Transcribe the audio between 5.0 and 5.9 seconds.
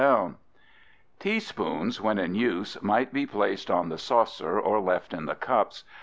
in the cups.